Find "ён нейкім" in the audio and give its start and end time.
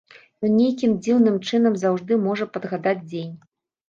0.47-0.95